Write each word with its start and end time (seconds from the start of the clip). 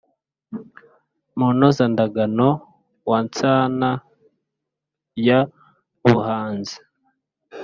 munozandagano 1.39 2.47
wa 3.09 3.19
nsana 3.25 3.89
ya 5.27 5.39
buhanzi, 6.03 6.77